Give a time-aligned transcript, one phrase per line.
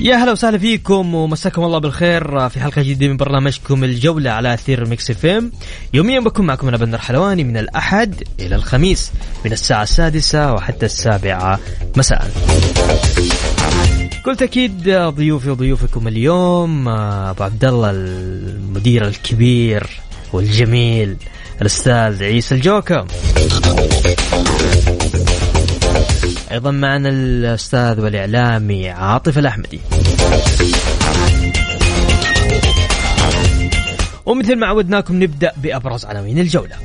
[0.00, 4.88] يا هلا وسهلا فيكم ومساكم الله بالخير في حلقة جديدة من برنامجكم الجولة على أثير
[4.88, 5.52] ميكس إف إم.
[5.94, 9.12] يوميا بكون معكم أنا بندر حلواني من الأحد إلى الخميس
[9.44, 11.60] من الساعة السادسة وحتى السابعة
[11.96, 12.30] مساء.
[14.24, 19.86] قلت أكيد ضيوفي وضيوفكم اليوم أبو عبد الله المدير الكبير
[20.32, 21.16] والجميل
[21.60, 23.06] الأستاذ عيسى الجوكم
[26.58, 29.80] أيضا معنا الأستاذ والاعلامي عاطف الأحمدي.
[34.26, 36.76] ومثل ما عودناكم نبدأ بأبرز عناوين الجولة.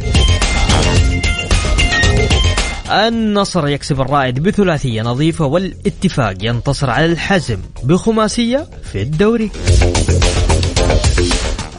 [2.90, 9.52] النصر يكسب الرائد بثلاثية نظيفة والاتفاق ينتصر على الحزم بخماسية في الدوري.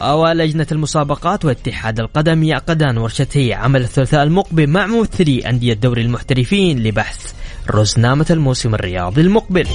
[0.01, 7.33] ولجنة المسابقات واتحاد القدم يعقدان ورشتي عمل الثلاثاء المقبل مع ممثلي أندية دوري المحترفين لبحث
[7.71, 9.67] رزنامة الموسم الرياضي المقبل.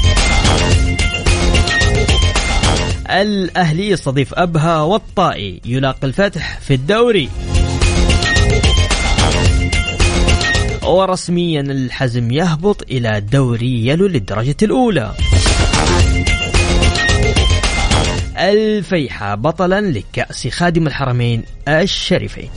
[3.10, 5.60] الأهلي يستضيف أبها والطائي.
[5.64, 7.28] يلاقي الفتح في الدوري.
[10.82, 15.12] ورسميا الحزم يهبط إلى دوري يلو للدرجة الأولى.
[18.38, 22.50] الفيحة بطلا لكأس خادم الحرمين الشريفين.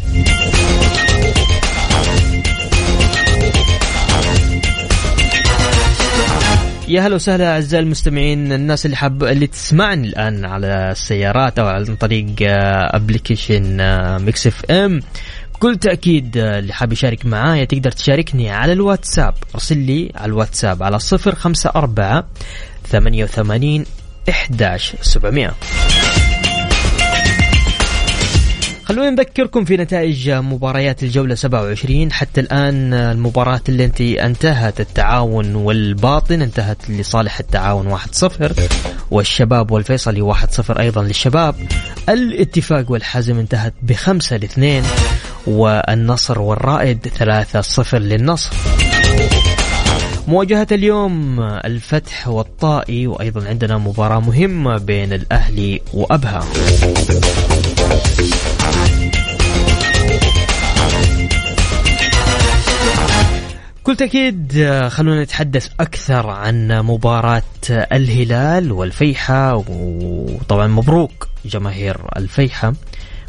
[6.88, 11.96] يا هلا وسهلا أعزائي المستمعين الناس اللي حاب اللي تسمعني الآن على السيارات أو عن
[11.96, 12.26] طريق
[12.96, 13.78] application
[14.26, 15.00] ميكس اف ام
[15.54, 19.34] بكل تأكيد آه، اللي حاب يشارك معايا تقدر تشاركني على الواتساب.
[19.56, 22.24] أرسل لي على الواتساب على 054
[22.92, 23.86] 88
[24.30, 25.54] 11700
[28.86, 36.42] خلونا نذكركم في نتائج مباريات الجولة 27 حتى الآن المباراة اللي انت انتهت التعاون والباطن
[36.42, 38.02] انتهت لصالح التعاون 1-0
[39.12, 41.56] والشباب والفيصلي 1-0 أيضا للشباب.
[42.10, 44.84] الاتفاق والحزم انتهت بخمسة لاثنين.
[45.48, 48.50] والنصر والرائد 3-0 للنصر.
[50.28, 56.44] مواجهة اليوم الفتح والطائي وأيضا عندنا مباراة مهمة بين الأهلي وأبها.
[63.94, 64.54] كل تأكيد
[64.88, 72.74] خلونا نتحدث أكثر عن مباراة الهلال والفيحة وطبعا مبروك جماهير الفيحة.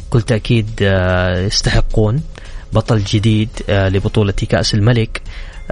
[0.09, 0.69] كل تأكيد
[1.37, 2.23] يستحقون
[2.73, 5.21] بطل جديد لبطولة كأس الملك.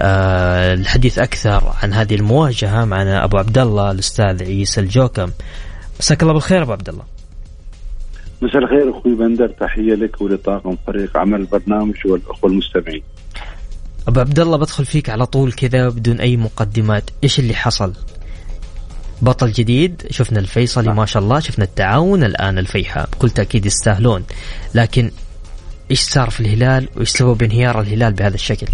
[0.00, 5.30] الحديث أكثر عن هذه المواجهة معنا أبو عبد الله الأستاذ عيسى الجوكم.
[6.00, 7.04] مساك الله بالخير أبو عبد الله.
[8.42, 13.02] مساء الخير أخوي بندر تحية لك ولطاقم فريق عمل البرنامج والأخوة المستمعين.
[14.08, 17.92] أبو عبد الله بدخل فيك على طول كذا بدون أي مقدمات، إيش اللي حصل؟
[19.22, 23.08] بطل جديد شفنا الفيصلي ما شاء الله شفنا التعاون الآن الفيحاء.
[23.12, 24.24] بكل تأكيد يستاهلون.
[24.74, 25.10] لكن
[25.90, 28.66] إيش صار في الهلال؟ وإيش سبب انهيار الهلال بهذا الشكل؟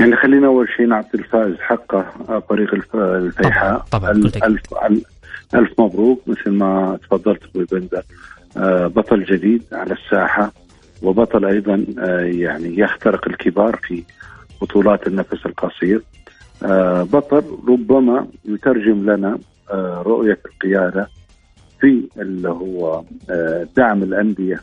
[0.00, 2.06] يعني خلينا أول شيء نعطي الفائز حقه
[2.48, 4.60] فريق الفيحاء طبعا, طبعاً الف
[5.54, 8.02] الف مبروك مثل ما تفضلت أخوي بندر.
[8.88, 10.52] بطل جديد على الساحة.
[11.04, 11.84] وبطل أيضا
[12.22, 14.02] يعني يخترق الكبار في
[14.62, 16.02] بطولات النفس القصير.
[17.12, 19.38] بطل ربما يترجم لنا
[20.02, 21.08] رؤية القيادة
[21.80, 23.04] في اللي هو
[23.76, 24.60] دعم الأندية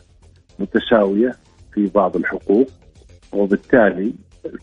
[0.58, 1.36] متساوية
[1.74, 2.70] في بعض الحقوق
[3.32, 4.12] وبالتالي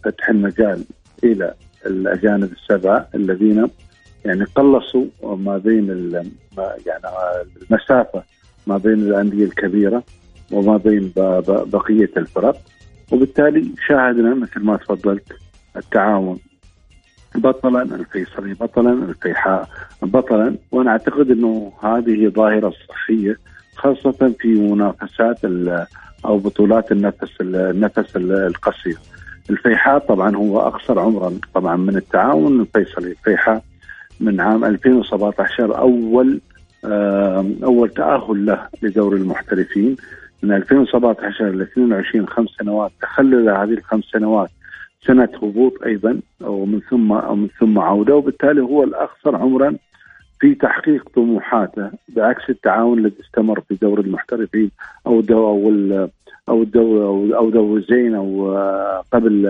[0.04, 0.84] فتح المجال
[1.24, 1.54] إلى
[1.86, 3.68] الأجانب السبعه الذين
[4.26, 5.88] يعني قلصوا ما بين
[6.86, 7.04] يعني
[7.72, 8.24] المسافة
[8.68, 10.04] ما بين الأندية الكبيرة
[10.51, 11.12] وما بين
[11.48, 12.57] بقية الفرق.
[13.12, 15.34] وبالتالي شاهدنا مثل ما تفضلت
[15.78, 16.40] التعاون.
[17.36, 19.69] بطلا الفيصلي بطلا الفيحاء
[20.01, 20.56] بطلا.
[20.72, 23.38] وأنا أعتقد إنه هذه ظاهرة صحية
[23.75, 25.38] خاصة في منافسات
[26.25, 28.98] أو بطولات النفس النفس القصير.
[29.50, 32.62] الفيحاء طبعا هو أقصر عمرا طبعا من التعاون.
[32.62, 33.63] الفيصلي، الفيحاء
[34.19, 36.42] من عام 2017 أول
[37.63, 39.95] أول تأهل له لدور المحترفين.
[40.44, 42.92] من 2017 ل 22 خمس سنوات.
[43.02, 44.50] تخلل هذه الخمس سنوات
[45.08, 48.16] سنة هبوط أيضا ومن ثم ومن ثم عودة.
[48.16, 49.76] وبالتالي هو الاقصر عمرا
[50.40, 54.72] في تحقيق طموحاته بعكس التعاون الذي استمر في دور المحترفين
[55.08, 56.08] أو الدو أو
[56.50, 58.58] أو الدو أو دور زين أو
[59.12, 59.48] قبل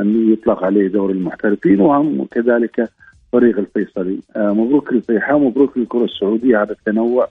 [0.00, 1.80] أن يطلق عليه دور المحترفين.
[1.80, 2.88] وهم كذلك
[3.32, 4.18] فريق الفيصلي.
[4.36, 7.28] مبروك للفيحاء مبروك للكرة السعودية على التنوع.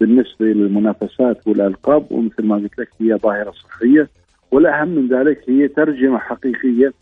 [0.00, 4.08] بالنسبة للمنافسات والألقاب ومثل ما قلت لك هي ظاهرة صحية
[4.50, 6.92] والأهم من ذلك هي ترجمة حقيقية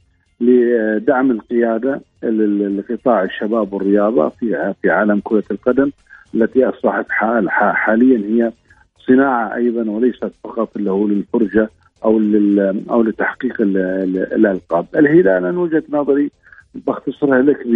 [0.40, 5.90] لدعم القيادة لقطاع الشباب والرياضة في في عالم كرة القدم
[6.34, 7.06] التي أصبحت
[7.50, 8.52] حاليا هي
[9.06, 11.70] صناعة أيضا وليست فقط اللي هو للفرجة
[12.04, 12.20] أو
[12.90, 14.86] أو لتحقيق الألقاب.
[14.96, 16.30] الهلال من وجهة نظري
[16.74, 17.66] بختصرها لك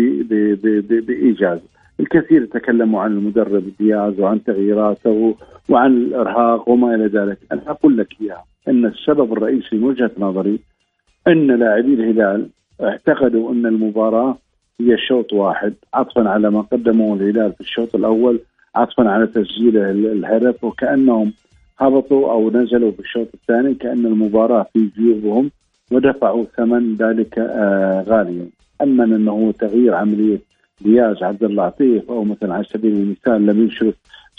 [1.06, 1.58] بإيجاز.
[2.02, 5.34] الكثير تكلموا عن المدرب دياز وعن تغييراته
[5.68, 8.44] وعن الإرهاق وما إلى ذلك، أنا أقول لك إياها.
[8.68, 10.58] إن السبب الرئيسي من وجهة نظري
[11.28, 12.48] إن لاعبي الهلال
[12.82, 14.38] اعتقدوا إن المباراة
[14.80, 18.40] هي شوط واحد عطفا على ما قدمه الهلال في الشوط الأول
[18.74, 19.76] عطفا على تسجيل
[20.06, 21.32] الهدف وكأنهم
[21.78, 25.50] هبطوا أو نزلوا في الشوط الثاني كأن المباراة في جيوبهم
[25.92, 28.46] ودفعوا ثمن ذلك آه غاليا.
[28.82, 30.40] أما إنه تغيير عملية
[30.84, 33.94] دياز عبد الله عطيف أو مثلا على سبيل المثال لم يشرف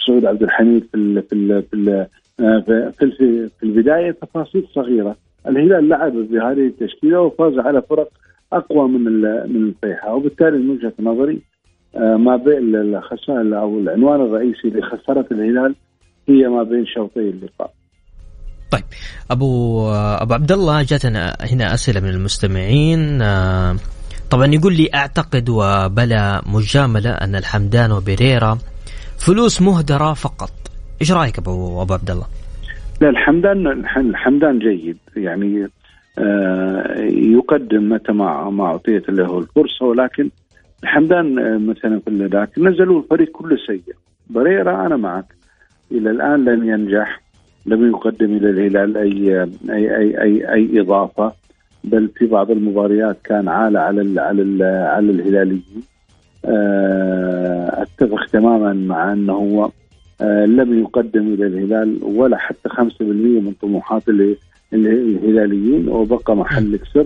[0.07, 2.07] سعود عبد الحميد في ال في ال في ال
[2.39, 5.15] في, في, في البداية تفاصيل صغيرة.
[5.47, 8.09] الهلال لعب بهذه التشكيلة وفاز على فرق
[8.53, 9.21] أقوى من
[9.53, 10.15] من الفيحاء.
[10.15, 11.41] وبالتالي من وجهة نظري
[11.95, 15.75] ما بين الخسائر أو العنوان الرئيسي لخسارة الهلال
[16.29, 17.73] هي ما بين شوطي اللقاء.
[18.71, 18.83] طيب
[19.31, 23.21] ابو أبو عبد الله جاتنا هنا أسئلة من المستمعين.
[24.33, 28.57] طبعا يقول لي أعتقد وبلا مجاملة أن الحمدان وبريرا
[29.17, 30.51] فلوس مهدرة فقط.
[31.01, 32.25] إيش رأيك أبو أبو عبد الله؟
[33.01, 34.97] لا الحمدان الحمدان جيد.
[35.15, 35.67] يعني
[36.19, 40.29] آه يقدم متى ما ما أعطيت له الفرصة ولكن
[40.83, 43.95] الحمدان آه مثلا في ذاك نزلوا الفريق كله سيء.
[44.29, 45.25] بريرا أنا معك.
[45.91, 47.21] إلى الآن لم ينجح
[47.65, 51.33] لم يقدم إلى الهلال أي أي أي أي, أي إضافة.
[51.83, 55.83] بل في بعض المباريات كان عالة على ال على ال على الهلاليين.
[56.45, 59.69] آه أتفق تماما مع أنه هو
[60.21, 64.03] آه لم يقدم إلى الهلال ولا حتى 5% من طموحات
[64.73, 67.05] الهلاليين وبقى محل كسر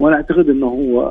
[0.00, 1.02] وأنا أعتقد أنه هو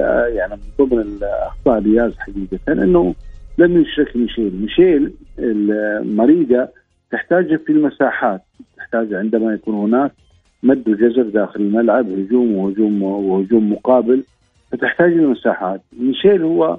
[0.00, 3.14] آه يعني من ضمن الأخطاء دياز حقيقة أنه
[3.58, 6.68] لم يشرك ميشيل، ميشيل المريضه
[7.12, 8.40] تحتاج في المساحات
[8.76, 10.12] تحتاج عندما يكون هناك.
[10.64, 14.22] مد وجزر داخل الملعب هجوم وهجوم وهجوم مقابل
[14.72, 16.78] فتحتاج إلى مساحات، ميشيل هو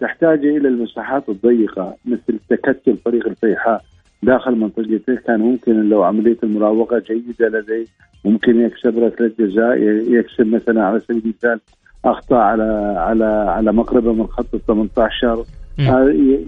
[0.00, 3.84] تحتاج إلى المساحات الضيقة مثل تكتل فريق الفيحاء
[4.22, 5.14] داخل منطقته.
[5.14, 7.86] كان ممكن لو عملية المراوغة جيدة لديه
[8.24, 11.60] ممكن يكسب ركلة جزاء يكسب مثلا على سبيل المثال
[12.04, 15.44] أخطاء على على على مقربة من خط ال 18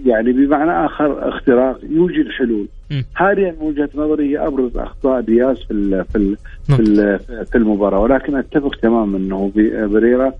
[0.05, 2.67] يعني بمعنى آخر اختراق يوجد حلول.
[3.15, 6.37] هذه من وجهة نظري هي أبرز أخطاء دياز في ال في ال
[6.67, 7.99] في, ال في المباراة.
[7.99, 9.51] ولكن أتفق تماما إنه
[9.87, 10.33] بريرا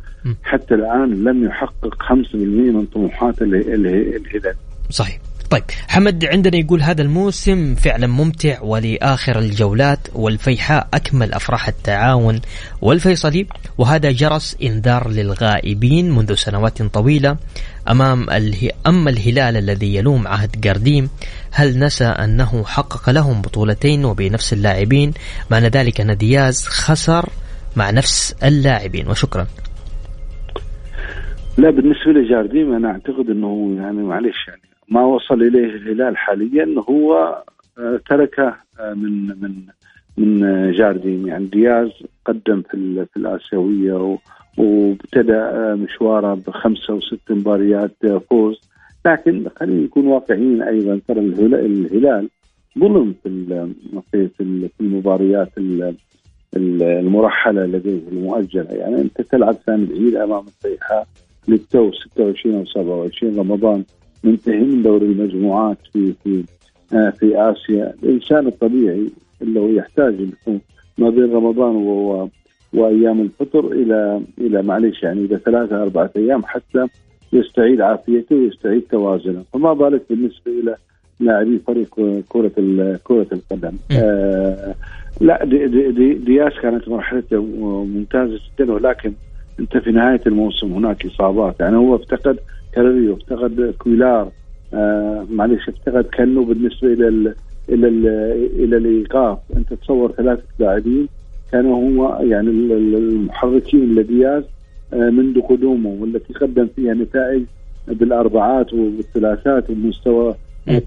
[0.44, 4.54] حتى الآن لم يحقق 5% من طموحات الهلال.
[4.90, 5.20] صحيح.
[5.50, 12.42] طيب حمد عندنا يقول هذا الموسم فعلا ممتع ولآخر الجولات والفيحاء أكمل أفراح التعاون
[12.82, 13.48] والفيصلي
[13.78, 17.38] وهذا جرس إنذار للغائبين منذ سنوات طويلة
[17.90, 18.70] أمام اله...
[18.88, 21.10] أما الهلال الذي يلوم عهد قرديم
[21.52, 25.14] هل نسى أنه حقق لهم بطولتين وبنفس اللاعبين؟
[25.52, 27.30] معنى ذلك أن دياز خسر
[27.76, 29.48] مع نفس اللاعبين وشكرا.
[31.58, 37.44] لا بالنسبة لجارديم أنا أعتقد أنه يعني معلش يعني ما وصل إليه الهلال حاليا هو
[38.10, 38.56] تركه
[38.96, 39.54] من من
[40.18, 41.90] من جارديم يعني دياز
[42.26, 44.18] قدم في في الآسيوية
[44.58, 47.92] وابتدأ مشواره بخمسة وست مباريات
[48.30, 48.62] فوز.
[49.06, 52.30] لكن خلينا نكون واقعيين أيضا ترى الهلال
[52.80, 53.16] ظلم
[54.12, 55.50] في في المباريات
[56.56, 58.72] المرحلة لديه المؤجلة.
[58.72, 61.08] يعني أنت تلعب ثاني بعيد أمام الفيحاء
[61.48, 63.84] للتو 26 أو 27 رمضان.
[64.26, 66.44] منتهي من دور المجموعات في في
[66.94, 67.94] آه في آسيا.
[68.04, 69.08] الإنسان الطبيعي
[69.42, 70.60] اللي هو يحتاج يكون
[70.98, 72.30] ما بين رمضان و
[72.74, 76.88] وأيام الفطر إلى إلى معلش يعني إلى ثلاثة أربعة أيام حتى
[77.34, 80.76] يستعيد عافيته ويستعيد توازنه، فما بالك بالنسبة إلى
[81.20, 81.96] لاعبي فريق
[82.30, 82.52] كرة
[83.04, 83.78] كرة القدم.
[83.92, 84.76] آه
[85.22, 87.42] لا دي دي دي دياس كانت مرحلته
[87.86, 89.14] ممتازة جدا ولكن
[89.60, 91.60] أنت في نهاية الموسم هناك إصابات.
[91.60, 92.40] يعني هو افتقد
[92.76, 94.32] كاريو افتقد كويلار
[94.74, 97.36] آه معلش افتقد كأنه بالنسبة إلى ال
[97.70, 98.08] إلى ال
[98.64, 99.38] إلى الإيقاف.
[99.58, 101.08] أنت تصور ثلاثة لاعبين
[101.52, 104.44] كانوا هو يعني المحركين لدياز
[104.94, 107.44] آه منذ قدومه والتي قدم فيها نتائج
[107.88, 110.36] بالأربعات والثلاثات ومستوى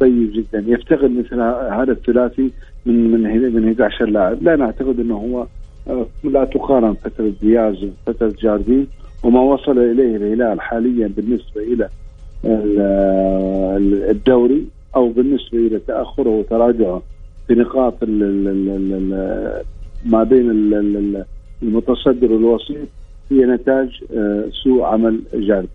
[0.01, 0.65] طيب جدا.
[0.67, 1.41] يفتقد مثل
[1.73, 2.51] هذا الثلاثي
[2.87, 4.43] من من من 11 لاعب.
[4.43, 5.47] لا نعتقد إنه هو
[5.89, 8.87] آه، لا تقارن فترة دياز وفترة جاردين.
[9.23, 11.89] وما وصل إليه الهلال حاليا بالنسبة إلى
[14.11, 14.65] الدوري
[14.97, 17.03] أو بالنسبة إلى تأخره وتراجعه
[17.49, 17.95] في نقاط
[20.05, 20.51] ما بين
[21.63, 22.89] المتصدر والوسيط
[23.31, 25.69] هي نتاج آه، سوء عمل جاردين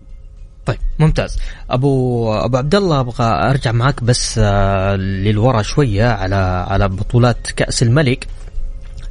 [0.66, 1.38] طيب ممتاز.
[1.70, 6.34] ابو أبو عبد الله أبغى أرجع معك بس آه، للورا شوية على
[6.68, 8.26] على بطولات كأس الملك.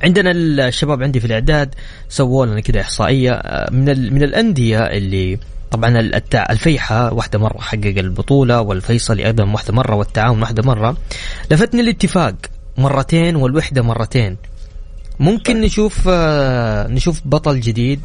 [0.03, 1.75] عندنا الشباب عندي في الإعداد
[2.09, 5.39] سووا لنا كذا إحصائية آه، من من الأندية اللي
[5.71, 6.11] طبعا
[6.49, 10.97] الفيحة واحدة مرة حقق البطولة والفيصلي أيضا واحدة مرة والتعاون واحدة مرة.
[11.51, 12.35] لفتني الاتفاق
[12.77, 14.37] مرتين والوحدة مرتين.
[15.19, 18.01] ممكن نشوف آه، نشوف بطل جديد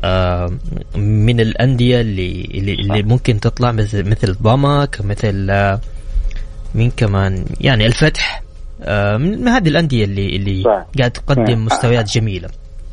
[0.00, 0.52] آه،
[0.96, 5.50] من الأندية اللي اللي, ممكن تطلع مثل مثل ضمك مثل
[6.74, 8.43] مين كمان؟ يعني الفتح.
[9.18, 10.62] من هذه الأندية اللي اللي.
[10.98, 11.64] قاعد تقدم.
[11.64, 12.48] مستويات جميلة.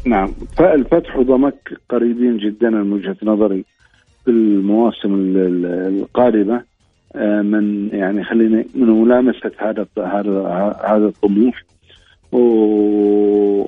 [0.05, 0.27] نعم.
[0.57, 3.65] فالفتح وضمك قريبين جدا من وجهة نظري
[4.25, 6.63] في المواسم القادمة.
[7.43, 11.63] من يعني خلينا من ملامسة هذا هذا هذا الطموح.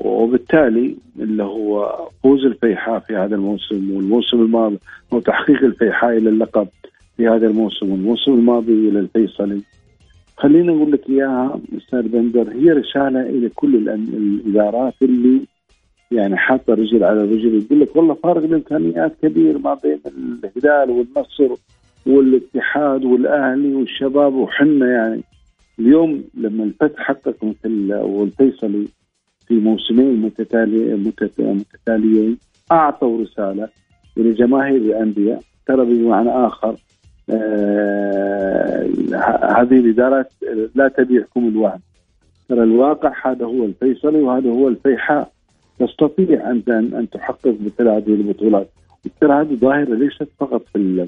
[0.06, 4.80] وبالتالي اللي هو فوز الفيحاء في هذا الموسم والموسم الماضي
[5.13, 6.68] أو تحقيق الفيحاء إلى اللقب
[7.18, 9.62] في هذا الموسم والموسم الماضي إلى الفيصلي.
[10.37, 15.41] خلينا نقول لك إياها أستاذ بندر هي رسالة إلى كل الإدارات اللي
[16.11, 21.55] يعني حاطة رجل على رجل يقول لك والله فارق الامكانيات كبير ما بين الهلال والنصر
[22.05, 25.23] والاتحاد والأهلي والشباب وحنا يعني
[25.79, 28.87] اليوم لما الفتح حقق مثل والفيصلي
[29.47, 30.95] في موسمين متتالي
[31.39, 32.37] متتاليين
[32.71, 33.69] أعطوا رسالة
[34.17, 36.75] لجماهير الأندية ترى بمعنى آخر
[39.58, 40.34] هذه الادارات
[40.75, 41.80] لا تبيعكم الوهم
[42.50, 45.32] ترى الواقع هذا هو الفيصلي وهذا هو الفيحاء.
[45.80, 48.70] تستطيع ان ان تحقق مثل هذه البطولات.
[49.22, 51.08] ترى هذه ظاهرة ليست فقط في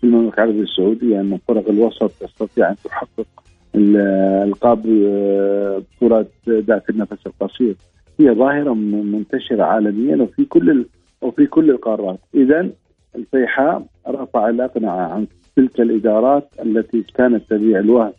[0.00, 3.26] في المملكة العربية السعودية ان فرق الوسط تستطيع أن تحقق
[3.74, 7.74] ألقاب آه، بطولات ذات النفس القصير.
[8.20, 10.86] هي ظاهرة منتشرة عالميا وفي كل
[11.22, 12.18] وفي كل القارات.
[12.34, 12.68] اذا
[13.16, 18.12] الفيحاء رفع الأقنعة عن تلك الإدارات التي كانت تبيع الوهم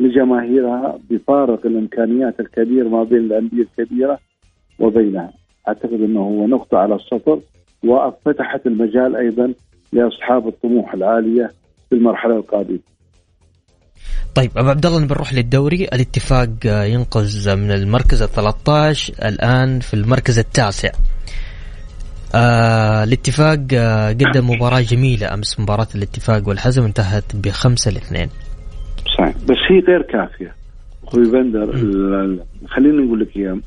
[0.00, 4.18] لجماهيرها بفارق الإمكانيات الكبير ما بين الأندية الكبيرة
[4.78, 5.32] وبينها.
[5.68, 7.40] أعتقد أنه هو نقطة على السطر
[7.84, 9.54] وفتحت المجال أيضا
[9.92, 11.50] لأصحاب الطموح العالية
[11.88, 12.78] في المرحلة القادمة.
[14.34, 15.84] طيب أبو عبد الله بنروح للدوري.
[15.84, 20.90] الاتفاق ينقذ من المركز ال 13 الآن في المركز التاسع.
[22.34, 28.28] آه الاتفاق آه قدم مباراة جميلة أمس مباراة الاتفاق والحزم انتهت بخمسة لاثنين.
[29.18, 29.36] صحيح.
[29.36, 30.54] بس هي غير كافية.
[31.08, 31.72] أخوي بندر
[32.66, 33.58] خليني نقول لك إياه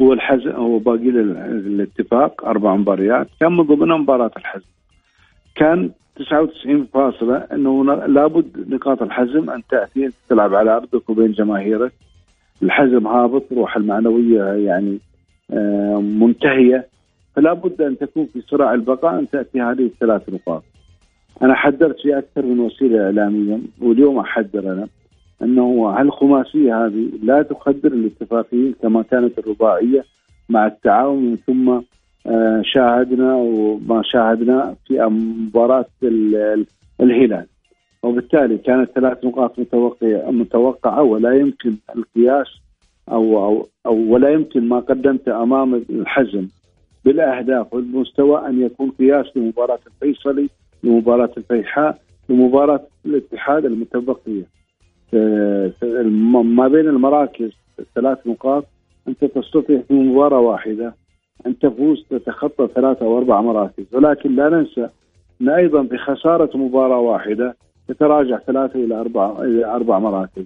[0.00, 3.28] هو الحزم هو باقي الاتفاق أربع مباريات.
[3.40, 4.64] كان من ضمنها مباراة الحزم.
[5.54, 11.92] كان 99 فاصلة إنه لابد نقاط الحزم أن تأتي تلعب على أرضك وبين جماهيرك.
[12.62, 14.98] الحزم هابط روح المعنوية يعني
[15.50, 16.86] آه، منتهية.
[17.36, 20.62] فلا بد أن تكون في صراع البقاء أن تأتي هذه الثلاث نقاط.
[21.42, 24.88] أنا حذرت في أكثر من وسيلة إعلامية واليوم أحذر أنا
[25.42, 30.04] أنه هالخماسيه هذه لا تخدر الاتفاقيين كما كانت الرباعية
[30.48, 31.80] مع التعاون من ثم
[32.26, 35.86] آه، شاهدنا وما شاهدنا في مباراة
[37.00, 37.46] الهلال
[38.02, 42.46] وبالتالي كانت ثلاث نقاط متوقعة متوقعة ولا يمكن القياس
[43.08, 46.48] أو, أو, أو ولا يمكن ما قدمته أمام الحزم
[47.04, 50.48] بالأهداف والمستوى أن يكون قياس لمباراة الفيصلي
[50.82, 54.44] لمباراة الفيحاء لمباراة الاتحاد المتبقية.
[55.14, 55.72] آه،
[56.42, 57.50] ما بين المراكز
[57.94, 58.64] ثلاث نقاط
[59.08, 60.94] أنت تستطيع في مباراة واحدة
[61.46, 63.84] أن تفوز تتخطى ثلاثة أو أربع مراكز.
[63.92, 64.88] ولكن لا ننسى
[65.40, 67.56] أن أيضا بخسارة مباراة واحدة
[67.88, 70.44] تتراجع ثلاثة إلى أربع إلى أربع مراكز.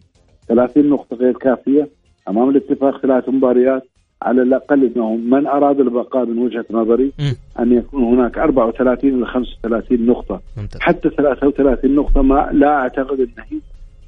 [0.48, 1.88] 30 نقطة غير كافية
[2.28, 3.82] أمام الاتفاق ثلاث مباريات.
[4.22, 7.12] على الأقل أنه من أراد البقاء من وجهة نظري
[7.60, 10.40] أن يكون هناك 34 إلى 35 نقطة.
[10.56, 10.80] ممتاز.
[10.80, 13.60] حتى 33 نقطة ما لا أعتقد أنها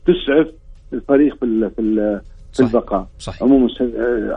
[0.06, 0.46] تسعف
[0.92, 2.20] الفريق في في,
[2.52, 2.60] في.
[2.62, 3.06] البقاء.
[3.18, 3.42] صحيح.
[3.42, 3.68] عموما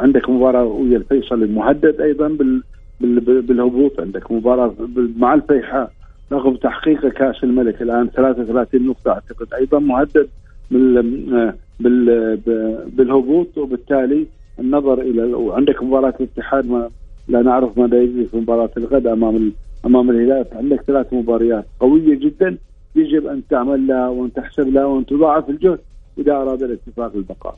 [0.02, 2.62] عندك مباراة ويا الفيصل المهدد أيضا بال
[3.02, 4.00] بال- بالهبوط.
[4.00, 4.74] عندك مباراة
[5.18, 5.92] مع الفيحاء
[6.32, 7.82] رغم تحقيق كأس الملك.
[7.82, 10.28] الآن 33 نقطة أعتقد أيضا مهدد
[10.72, 13.58] بال بال ب- بالهبوط.
[13.58, 14.26] وبالتالي
[14.60, 16.90] النظر إلى وعندك مباراة الاتحاد ما
[17.28, 19.52] لا نعرف ماذا يجري في مباراة الغد أمام ال-
[19.86, 22.58] أمام الهلال عندك ثلاث مباريات قوية جدا
[22.96, 25.80] يجب أن تعمل لها وأن تحسب لها وأن تضاعف الجهد
[26.18, 27.56] إذا أراد الاتفاق البقاء.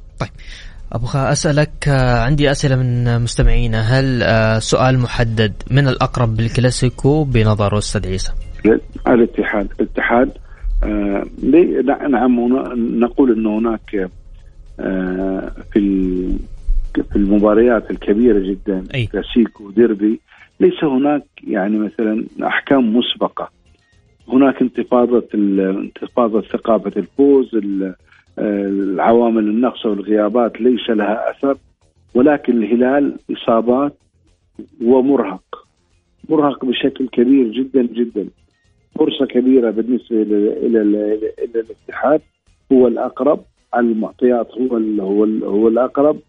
[0.94, 7.78] أبغى أسألك آه، عندي أسئلة من مستمعينا هل آه، سؤال محدد من الأقرب بالكلاسيكو بنظر
[7.78, 8.32] أستاذ عيسى؟
[9.08, 10.32] الاتحاد الاتحاد
[10.84, 11.24] آه
[12.10, 12.40] نعم
[13.00, 14.10] نقول إن هناك
[14.80, 15.80] آه في
[17.02, 19.06] في المباريات الكبيرة جدا أي.
[19.08, 20.20] كلاسيكو ديربي
[20.60, 23.50] ليس هناك يعني مثلا أحكام مسبقة.
[24.28, 27.96] هناك انتفاضة انتفاضة ثقافة الفوز ال-
[28.40, 31.58] العوامل النقص والغيابات ليس لها أثر
[32.14, 33.98] ولكن الهلال إصابات
[34.84, 35.66] ومرهق.
[36.30, 38.28] مرهق بشكل كبير جدا جدا.
[39.00, 41.20] فرصة كبيرة بالنسبة إلى إلى
[41.56, 42.22] الاتحاد.
[42.72, 43.40] هو الأقرب
[43.74, 46.20] على المعطيات هو ال هو ال هو الأقرب.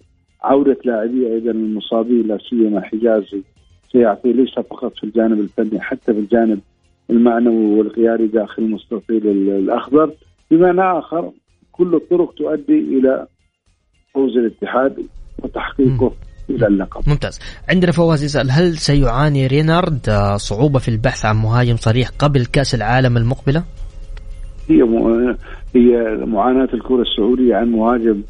[0.47, 3.43] عودة لاعبيه أيضا المصابين لا سيما حجازي
[3.93, 6.61] سيعطي ليس فقط في الجانب الفني حتى في الجانب
[7.11, 10.11] المعنوي والقيادي داخل المستطيل ال- الأخضر
[10.50, 11.31] بمعنى آخر
[11.73, 13.26] كل الطرق تؤدي إلى
[14.15, 15.07] فوز الاتحاد
[15.43, 16.12] وتحقيقه
[16.50, 17.09] إلى اللقب.
[17.09, 22.75] ممتاز عندنا فواز يسأل هل سيعاني رينارد صعوبة في البحث عن مهاجم صريح قبل كأس
[22.75, 23.65] العالم المقبلة؟
[24.69, 24.83] هي.
[25.76, 28.23] هي معاناة الكرة السعودية عن مهاجم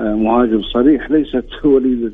[0.00, 2.12] مهاجم صريح ليست وليدة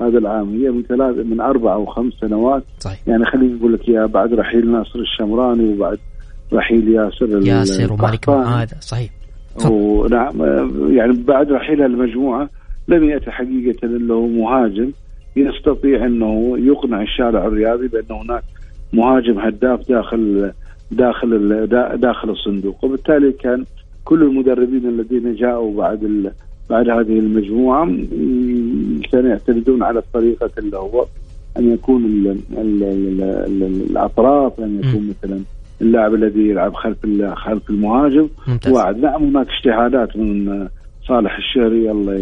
[0.00, 2.62] هذا العام هي من ثلاث من أربع أو خمس سنوات.
[2.78, 3.08] صحيح.
[3.08, 5.98] يعني خليني أقول لك يا بعد رحيل ناصر الشمراني وبعد
[6.52, 8.28] رحيل ياسر ياسر ومالك.
[8.28, 9.10] معاذ صحيح.
[9.70, 12.48] ونعم آه، يعني بعد رحيل المجموعة
[12.88, 14.92] لم ياتي حقيقة إلا هو مهاجم.
[15.36, 18.42] يستطيع أنه يقنع الشارع الرياضي بأن هناك
[18.92, 20.52] مهاجم هداف داخل
[20.90, 22.84] داخل داخل الصندوق.
[22.84, 23.64] وبالتالي كان
[24.04, 26.04] كل المدربين الذين جاءوا بعد
[26.70, 27.86] بعد هذه المجموعة
[29.12, 31.06] كانوا يعتمدون على الطريقة اللي هو
[31.58, 32.28] أن يكون ال
[32.58, 35.40] ال ال ال الأطراف أن يكون مثلا
[35.80, 36.98] اللاعب الذي يلعب خلف
[37.34, 38.28] خلف المهاجم.
[38.70, 40.68] وعد نعم هناك اجتهادات من
[41.08, 42.14] صالح الشهري الله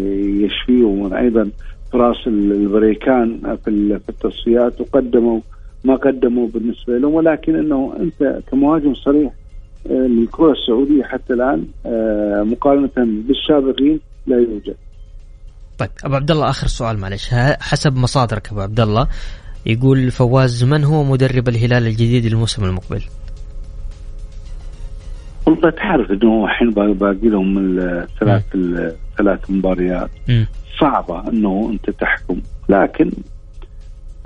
[0.44, 1.50] يشفيه ومن أيضا
[1.92, 5.40] فراس البريكان في في التصفيات وقدموا
[5.84, 9.32] ما قدموا بالنسبة لهم ولكن إنه أنت كمهاجم صريح
[9.90, 14.76] آه، للكرة السعودية حتى الآن آه، مقارنة بالسابقين لا يوجد.
[15.78, 17.28] طيب أبو عبد الله آخر سؤال معلش
[17.60, 19.08] حسب مصادرك أبو عبد الله
[19.66, 23.02] يقول فواز من هو مدرب الهلال الجديد للموسم المقبل؟
[25.46, 30.10] والله تعرف إنه الحين باقي لهم الثلاث الثلاث مباريات.
[30.80, 33.10] صعبة إنه أنت تحكم لكن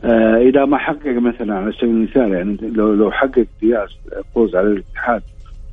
[0.04, 3.90] آه إذا ما حقق مثلا على سبيل المثال يعني لو لو حقق دياس
[4.34, 5.22] فوز على الاتحاد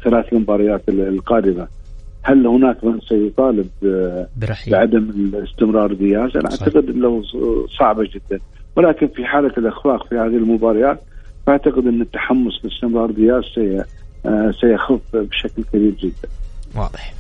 [0.03, 1.67] ثلاث مباريات ال- القادمة
[2.23, 6.51] هل هناك من سيطالب آه، برحيل بعدم الاستمرار دياز؟ أنا.
[6.51, 7.21] أعتقد إنه
[7.79, 8.39] صعبة جدا
[8.75, 10.99] ولكن في حالة الإخفاق في هذه المباريات
[11.47, 13.83] فأعتقد إن التحمس لاستمرار دياز سي
[14.25, 16.29] آه، سيخف بشكل كبير جدا.
[16.75, 17.13] واضح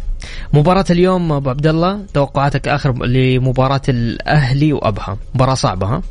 [0.53, 6.01] مباراة اليوم أبو عبد الله توقعاتك آخر لمباراة الأهلي وأبها مباراة صعبة ها؟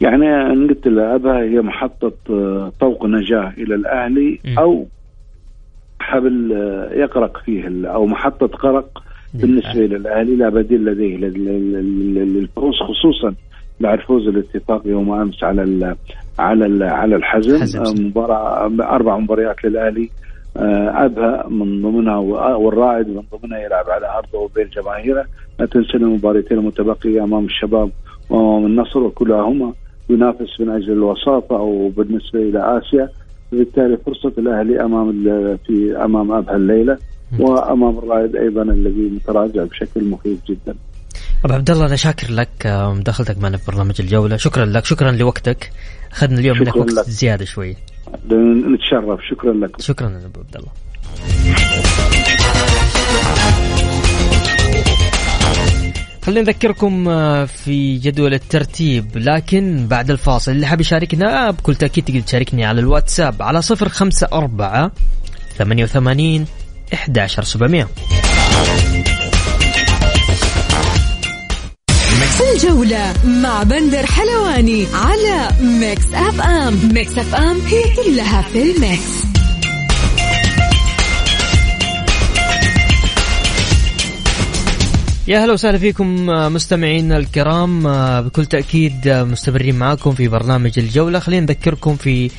[0.00, 4.58] يعني أنا قلت ابها هي محطة آه، طوق نجاة إلى الأهلي م.
[4.58, 4.86] أو
[6.00, 9.02] حبل آه، يقرق فيه أو محطة قرق
[9.34, 11.72] بالنسبة للاهلي لا بديل لديه لل- لل-
[12.14, 13.34] لل- للفوز خصوصا
[13.80, 15.96] بعد فوز الاتفاق يوم أمس على ال
[16.38, 17.60] على ال على الحزم.
[17.60, 17.92] حزم، آه،.
[17.92, 20.08] مباراة أربع مباريات للأهلي.
[20.56, 22.16] آه، أبها من ضمنها
[22.56, 25.24] والرائد من ضمنها يلعب على أرضه وبين جماهيره.
[25.60, 27.90] لا تنسى المباراتين المتبقيه أمام الشباب
[28.30, 29.72] وأمام النصر وكلاهما
[30.10, 33.08] ينافس من أجل الوساطة أو بالنسبة إلى آسيا.
[33.52, 36.98] وبالتالي فرصة الأهلي أمام ال- في أمام أبها الليلة
[37.38, 40.74] وأمام الرائد أيضا الذي متراجع بشكل مخيف جدا.
[41.44, 45.70] ابو عبد الله أنا شاكر لك مداخلتك معنا في برنامج الجولة شكرا لك شكرا لوقتك
[46.12, 47.04] أخذنا اليوم منك وقت لك.
[47.04, 47.76] زيادة شوي
[48.74, 49.82] نتشرف شكرا لكم.
[49.82, 50.68] شكرا أبو عبد الله
[56.28, 62.20] خلينا نذكركم آه، في جدول الترتيب لكن بعد الفاصل اللي حاب يشاركنا بكل تأكيد تقدر
[62.20, 64.92] تشاركني على الواتساب على صفر خمسة أربعة
[65.58, 66.46] ثمانية وثمانين
[66.94, 67.88] إحدى عشر سبعمية.
[72.54, 76.92] الجولة مع بندر حلواني على Mix FM.
[76.94, 79.27] Mix FM هي كلها في ال Mix.
[85.28, 90.78] يا هلا وسهلا فيكم آه، مستمعينا الكرام آه، بكل تأكيد آه، مستمرين معاكم في برنامج
[90.78, 91.18] الجولة.
[91.18, 92.30] خلينا نذكركم في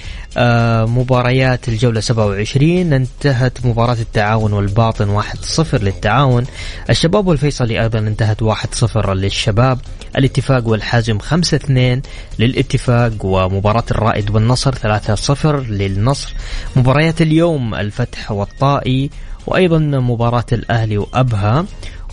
[0.88, 6.46] مباريات الجولة 27 انتهت مباراة التعاون والباطن 1-0 للتعاون.
[6.90, 9.80] الشباب والفيصلي أيضا انتهت 1-0 للشباب.
[10.18, 12.02] الاتفاق والحازم 5-2
[12.40, 16.34] للاتفاق ومباراة الرائد والنصر 3-0 للنصر.
[16.76, 19.10] مباريات اليوم الفتح والطائي
[19.48, 21.66] وأيضا مباراة الأهلي وأبها.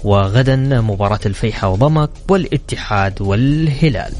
[0.06, 4.12] وغدا مباراة الفيحة وضمك والاتحاد والهلال.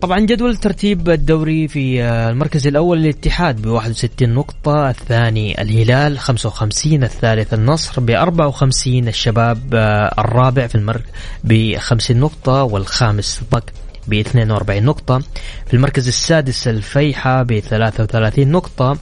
[0.00, 7.54] طبعا جدول ترتيب الدوري في المركز الأول الاتحاد ب 61 نقطة الثاني الهلال 55 الثالث
[7.54, 9.74] النصر ب 54 الشباب
[10.18, 11.10] الرابع في المركز
[11.44, 13.72] ب 50 نقطة والخامس ضك
[14.08, 15.18] ب 42 نقطة.
[15.66, 18.98] في المركز السادس الفيحة ب 33 نقطة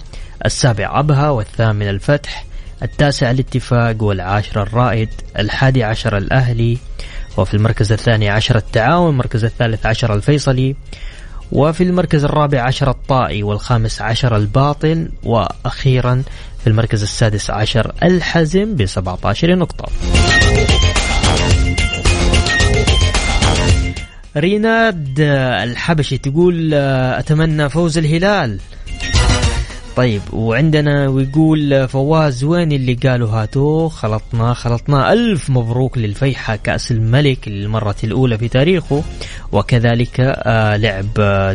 [0.46, 2.46] السابع أبها والثامن الفتح
[2.82, 5.08] التاسع الاتفاق والعاشر الرائد
[5.38, 6.78] الحادي عشر الأهلي
[7.36, 10.76] وفي المركز الثاني عشر التعاون المركز الثالث عشر الفيصلي
[11.52, 16.22] وفي المركز الرابع عشر الطائي والخامس عشر الباطن وأخيرا
[16.60, 19.88] في المركز السادس عشر الحزم ب 17 نقطة.
[24.36, 25.20] ريناد
[25.62, 28.58] الحبشي تقول أتمنى فوز الهلال.
[29.96, 35.12] طيب وعندنا ويقول فواز وين اللي قالوا هاتوه خلطنا خلطنا.
[35.12, 39.02] ألف مبروك للفيحة كأس الملك للمرة الأولى في تاريخه.
[39.52, 41.14] وكذلك آه لعب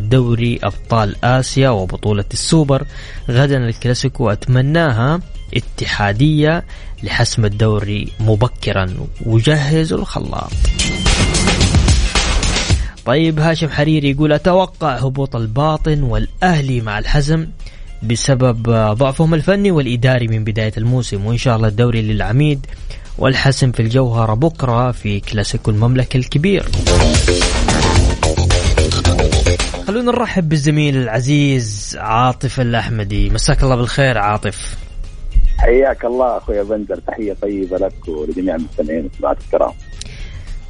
[0.10, 2.86] دوري أبطال آسيا وبطولة السوبر.
[3.30, 5.20] غدا الكلاسيكو أتمناها
[5.54, 6.64] اتحادية
[7.04, 8.94] لحسم الدوري مبكرا.
[9.26, 10.52] وجهزوا الخلاط.
[13.06, 17.48] طيب هاشم حريري يقول أتوقع هبوط الباطن والأهلي مع الحزم.
[18.04, 22.66] بسبب ضعفهم الفني والإداري من بداية الموسم وإن شاء الله الدوري للعميد
[23.18, 26.66] والحسم في الجوهرة بكرة في كلاسيكو المملكة الكبير.
[29.88, 33.30] خلونا نرحب بالزميل العزيز عاطف الأحمدي.
[33.30, 34.78] مساك الله بالخير عاطف.
[35.60, 39.72] حياك الله أخوي بندر تحية طيبة لك ولجميع المستمعين والسماعات الكرام.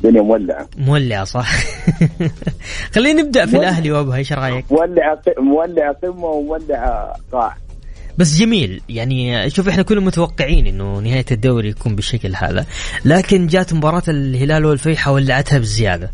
[0.04, 0.68] الدنيا مولعة.
[0.78, 1.52] مولعة صح.
[2.96, 7.58] خلينا نبدأ في الأهلي وابها إيش رأيك؟ مولعة مولعة قمة ومولعة قاع.
[8.18, 12.66] بس جميل يعني شوف إحنا كنا متوقعين إنه نهاية الدوري يكون بالشكل هذا
[13.06, 16.12] لكن جات مباراة الهلال والفيحة ولعتها بزيادة.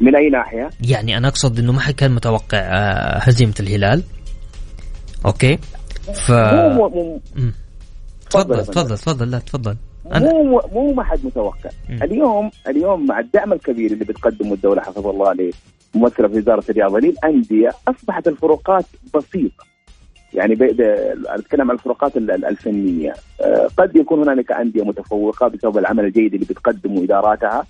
[0.00, 4.02] من أي ناحية؟ يعني أنا أقصد إنه ما حد كان متوقع آه، هزيمة الهلال.
[5.26, 5.58] أوكي؟
[6.14, 6.32] ف
[8.30, 9.76] تفضل تفضل تفضل لا تفضل.
[10.14, 12.02] مو مو ما حد متوقع م.
[12.02, 15.52] اليوم اليوم مع الدعم الكبير اللي بتقدمه الدولة حفظ الله عليه
[15.94, 19.64] ممثلة في وزارة الرياضة للأندية أصبحت الفروقات بسيطة
[20.34, 20.58] يعني
[21.26, 27.04] أتكلم عن الفروقات الفنية آه، قد يكون هنالك أندية متفوقة بسبب العمل الجيد اللي بتقدمه
[27.04, 27.66] إداراتها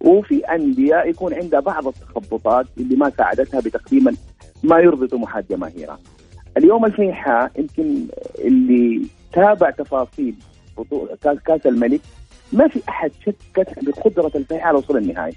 [0.00, 4.04] وفي أندية يكون عندها بعض التخبطات اللي ما ساعدتها بتقديم
[4.62, 5.98] ما يرضي طموحات جماهيرها.
[6.56, 8.06] اليوم الفيحاء يمكن
[8.38, 10.34] اللي تابع تفاصيل
[11.22, 12.00] كاس كاس الملك.
[12.52, 15.36] ما في أحد شك بقدرة الفيحاء على وصول النهائي.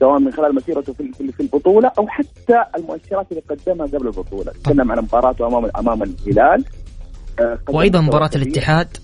[0.00, 4.52] سواء من خلال مسيرته في في البطولة أو حتى المؤشرات اللي قدمها قبل البطولة.
[4.64, 6.64] تكلم عن مباراته امام أمام الهلال.
[7.40, 8.96] آه، وأيضا مباراة الاتحاد؟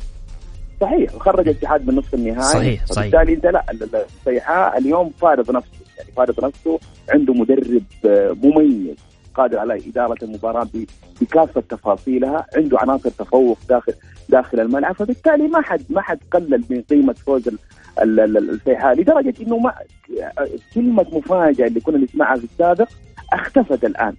[0.81, 2.43] صحيح وخرج الاتحاد من نصف النهائي.
[2.43, 3.15] صحيح صحيح.
[3.15, 5.71] وبالتالي انت لا الفيحاء اليوم فارض نفسه.
[5.99, 8.97] يعني فارض نفسه عنده مدرب آه، مميز
[9.35, 10.69] قادر على إدارة المباراة
[11.21, 13.93] بكافة تفاصيلها عنده عناصر تفوق داخل
[14.29, 17.51] داخل الملعب فبالتالي ما حد ما حد قلل من قيمة فوز
[17.99, 19.75] الفيحاء لدرجة إنه ما
[20.75, 22.89] كلمة مفاجأة اللي كنا نسمعها في السابق
[23.33, 24.15] اختفت الآن.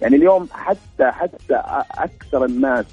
[0.00, 1.62] يعني اليوم حتى حتى
[1.98, 2.84] أكثر الناس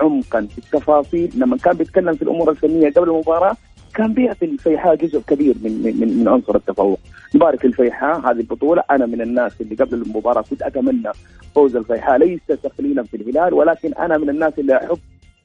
[0.00, 3.56] عمقا في التفاصيل لما كان بيتكلم في الأمور الفنية قبل المباراة
[3.94, 6.98] كان بيعطي الفيحاء جزء كبير من من من عنصر التفوق.
[7.34, 11.10] نبارك الفيحاء هذه البطولة أنا من الناس اللي قبل المباراة كنت أتمنى
[11.54, 14.98] فوز الفيحاء ليس تقليلا في الهلال ولكن أنا من الناس اللي أحب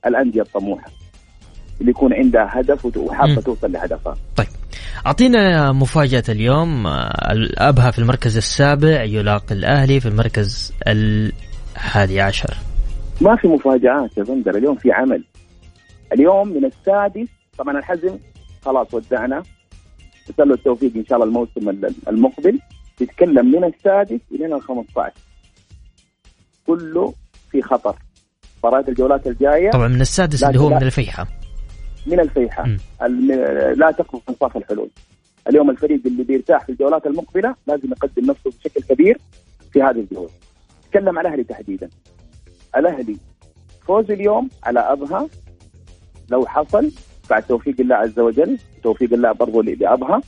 [0.06, 0.92] الأندية الطموحة
[1.82, 4.16] اللي يكون عندها هدف وحابة توصل لهدفها.
[4.36, 4.48] طيب
[5.06, 6.88] أعطينا مفاجأة اليوم
[7.58, 12.54] ابها في المركز السابع يلاقي الأهلي في المركز الحادي عشر.
[13.22, 15.24] ما في مفاجآت يا بندر اليوم في عمل.
[16.14, 18.18] اليوم من السادس طبعا الحزم
[18.62, 19.44] خلاص ودعنا
[20.30, 22.60] نسال له التوفيق إن شاء الله الموسم المقبل
[23.02, 25.14] يتكلم من السادس إلى ال 15
[26.68, 27.14] كله
[27.52, 27.96] في خطر
[28.64, 29.72] مباريات الجولات الجاية.
[29.72, 31.28] طبعا من السادس اللي هو من الفيحاء
[32.06, 32.68] من الفيحاء
[33.76, 34.90] لا تقف انصاف الحلول.
[35.50, 39.18] اليوم الفريق اللي بيرتاح في الجولات المقبلة لازم يقدم نفسه بشكل كبير
[39.74, 40.30] في هذه الجولة.
[40.92, 41.90] تكلم عن الأهلي تحديدا.
[42.78, 43.18] الأهلي
[43.88, 45.28] فوز اليوم على أبها.
[46.30, 46.92] لو حصل
[47.30, 50.16] بعد توفيق الله عز وجل توفيق الله برضو لأبها.
[50.16, 50.22] آه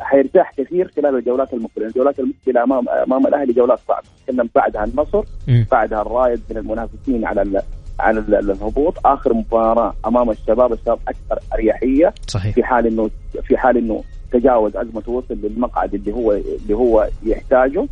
[0.00, 5.24] حيرتاح كثير خلال الجولات المقبلة، الجولات المقبلة امام أمام الأهلي جولات صعبة، نتكلم بعدها النصر،.
[5.72, 7.62] بعدها الرايد من المنافسين على ال
[8.00, 12.14] على ال- الهبوط، آخر مباراة أمام الشباب، الشباب أكثر أريحية.
[12.26, 12.54] صحيح.
[12.54, 13.10] في حال انه
[13.42, 17.86] في حال إنه تجاوز ازمته وصل للمقعد اللي هو اللي هو يحتاجه،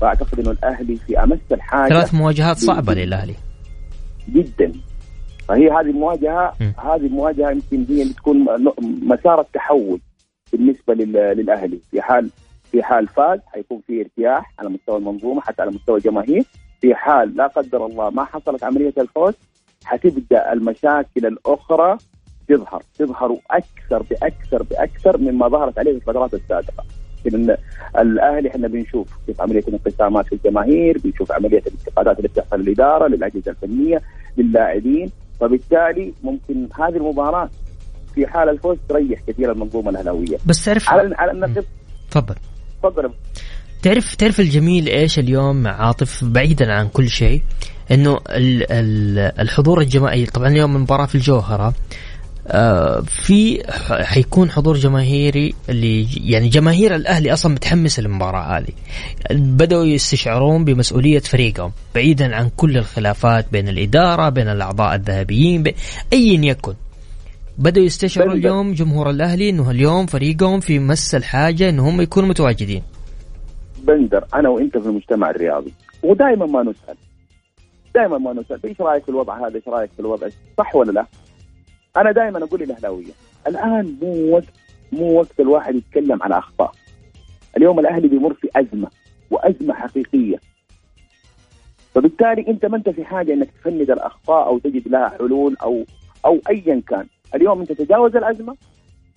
[0.00, 3.34] فأعتقد إنه الأهلي في أمس الحاجة ثلاث مواجهات صعبة للأهلي.
[4.28, 4.72] جدا.
[5.48, 6.64] فهي هذه المواجهه م.
[6.64, 8.46] هذه المواجهة يمكن هي اللي تكون
[9.02, 10.00] مسار التحول.
[10.58, 11.78] بالنسبة لل- للأهلي.
[11.90, 12.30] في حال
[12.72, 16.44] في حال فاز حيكون في ارتياح على مستوى المنظومة حتى على مستوى الجماهير.
[16.80, 19.34] في حال لا قدر الله ما حصلت عملية الفوز
[19.84, 21.98] حتبدأ المشاكل الأخرى
[22.48, 22.82] تظهر.
[22.98, 26.84] تظهر أكثر بأكثر بأكثر مما ظهرت عليه في الفترات السابقة.
[27.24, 27.56] لأن
[27.98, 33.50] الأهلي إحنا بنشوف كيف عملية الانقسامات في الجماهير بنشوف عملية الانتقادات اللي بتحصل للإدارة للأجهزة
[33.50, 34.02] الفنية
[34.36, 35.10] للاعبين.
[35.40, 37.50] فبالتالي ممكن هذه المباراة
[38.14, 41.64] في حال الفوز تريح كثير المنظومة الاهلاويه بس تعرف على على النقيض
[42.10, 42.34] تفضل.
[42.82, 43.10] تفضل.
[43.82, 47.42] تعرف تعرف الجميل إيش اليوم عاطف؟ بعيدا عن كل شيء
[47.90, 51.74] إنه ال- ال- الحضور الجماهيري طبعا اليوم المباراه في الجوهرة
[52.46, 53.62] آه، في
[54.04, 58.72] حيكون حضور جماهيري اللي يعني جماهير الأهلي أصلا متحمسه للمباراة هذه.
[59.30, 65.64] بدأوا يستشعرون بمسؤولية فريقهم بعيدا عن كل الخلافات بين الإدارة بين الأعضاء الذهبيين
[66.12, 66.74] ايا يكن.
[67.58, 72.82] بدأوا يستشعروا اليوم جمهور الأهلي إنه اليوم فريقهم في مس الحاجة انه هم يكونوا متواجدين.
[73.78, 76.96] بندر أنا وأنت في المجتمع الرياضي ودائما ما نسأل.
[77.94, 78.60] دائما ما نسأل.
[78.64, 81.06] إيش رأيك في الوضع هذا؟ إيش رأيك في الوضع؟ صح ولا لا؟
[81.96, 83.12] أنا دائما أقول للاهلاويه
[83.46, 84.44] الآن مو وقت
[84.92, 86.72] مو وقت الواحد يتكلم على أخطاء.
[87.56, 88.88] اليوم الأهلي بيمر في أزمة
[89.30, 90.36] وأزمة حقيقية.
[91.94, 95.84] فبالتالي أنت ما أنت في حاجة إنك تفند الاخطاء أو تجد لها حلول أو
[96.26, 97.06] أو ايا كان.
[97.34, 98.56] اليوم انت تجاوز الأزمة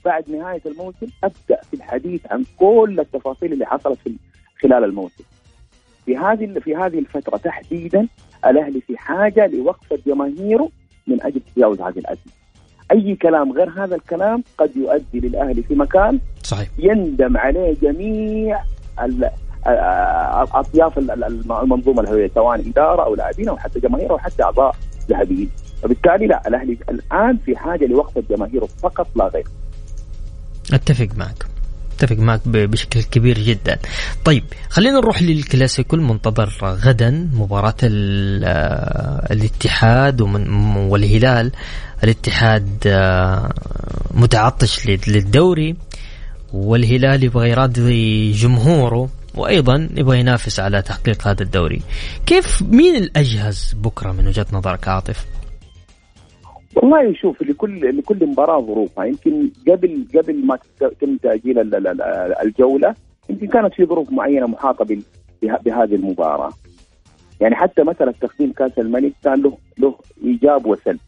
[0.06, 4.16] بعد نهاية الموسم أبدأ في الحديث عن كل التفاصيل اللي حصلت في
[4.62, 5.24] خلال الموسم.
[6.06, 8.08] في هذه في هذه الفترة تحديدا
[8.46, 10.70] الأهلي في حاجة لوقفه جماهيره
[11.08, 12.32] من أجل تجاوز هذه الأزمة.
[12.92, 16.68] أي كلام غير هذا الكلام قد يؤدي للأهلي في مكان صحيح.
[16.80, 18.62] يندم عليه جميع
[19.04, 19.30] ال-
[20.54, 24.76] أطياف ال- ال- المنظومة الهوية سواء إدارة أو لاعبين أو حتى جماهير أو حتى أعضاء
[25.10, 25.50] ذهبيين
[25.84, 29.46] فبالتالي لا الأهلي الآن في حاجة لوقفه جماهيره فقط لا غير.
[30.74, 31.46] أتفق معك.
[31.98, 33.78] أتفق معك بشكل كبير جدا.
[34.26, 41.52] طيب خلينا نروح للكلاسيكو المنتظر غدا مباراة آه، الاتحاد والهلال.
[42.04, 43.54] الاتحاد آه،
[44.12, 45.76] متعطش لل- للدوري
[46.54, 51.82] والهلال يبغى يراضي جمهوره وأيضا يبغى ينافس على تحقيق هذا الدوري.
[52.26, 55.26] كيف مين الأجهز بكرة من وجهة نظرك عاطف؟
[56.78, 60.60] والله شوف لكل لكل مباراة ظروفها يمكن قبل قبل ما
[61.02, 62.02] تم تأجيل ال- ال- ال-
[62.42, 62.96] الجولة
[63.30, 64.86] يمكن كانت في ظروف معينة محاطة
[65.42, 66.50] بهذه المباراة.
[67.42, 71.00] يعني حتى مساله تقديم كأس الملك كان له له إيجاب وسلب.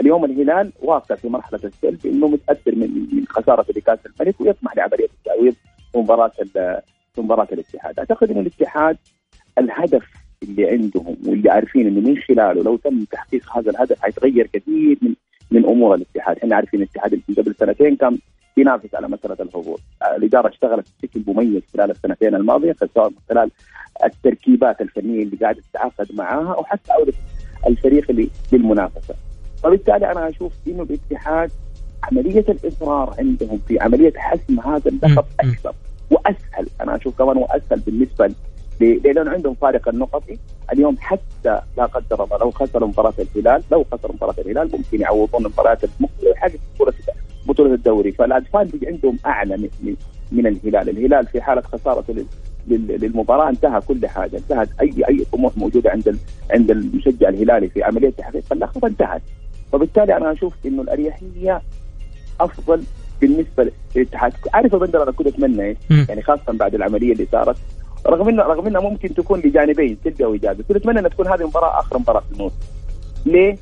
[0.00, 5.08] اليوم الهلال واقع في مرحلة السلب إنه متأثر من من خسارة لكأس الملك ويطمح لعملية
[5.18, 5.54] التعويض
[5.92, 6.32] في مباراة
[7.14, 8.96] في مباراة الاتحاد، أعتقد إن الاتحاد
[9.58, 10.04] الهدف
[10.42, 15.14] اللي عندهم واللي عارفين إنه من خلاله لو تم تحقيق هذا الهدف حيتغير كثير من
[15.50, 18.18] من أمور الاتحاد، إحنا عارفين الاتحاد يمكن قبل سنتين كان
[18.56, 19.80] ينافس على مسألة الهبوط،
[20.16, 23.50] الإدارة اشتغلت بشكل مميز خلال السنتين الماضية سواء من خلال
[24.04, 27.12] التركيبات الفنية اللي قاعدة تتعاقد معاها أو حتى عودة
[27.66, 29.14] الفريق اللي للمنافسة.
[29.62, 31.50] فبالتالي أنا أشوف إنه الاتحاد
[32.02, 35.24] عملية الإصرار عندهم في عملية حسم هذا اللقب.
[35.40, 35.74] أكثر
[36.10, 38.26] وأسهل أنا أشوف كمان وأسهل بالنسبة
[38.80, 40.38] لأنه عندهم فارق النقطي
[40.72, 45.46] اليوم حتى لا قدر الله لو خسروا مباراة الهلال لو خسروا مباراة الهلال ممكن يعوضون
[45.46, 46.92] المباريات المقبلة ويحقق بطولة
[47.46, 48.12] بطولة الدوري.
[48.12, 49.68] فالادفانتج عندهم أعلى من,
[50.32, 52.26] من- الهلال، الهلال في حالة خسارته لل-
[52.68, 56.18] لل- للمباراة انتهى كل حاجة، انتهت اي أي طموح موجوده عند
[56.50, 59.22] عند المشجع الهلالي في عملية تحقيق اللقب انتهت.
[59.72, 61.62] فبالتالي أنا أشوف إنه الأريحية
[62.40, 62.82] أفضل
[63.20, 65.76] بالنسبة للاتحاد، عارف يا بندر أنا كنت أتمنى.
[66.08, 67.56] يعني خاصة بعد العملية اللي صارت
[68.06, 71.40] رغم انه رغم إنها ممكن تكون لجانبين سلبي أو ايجابي، كنت أتمنى أن تكون هذه
[71.40, 72.56] المباراة آخر مباراة في الموسم.
[73.26, 73.56] ليه؟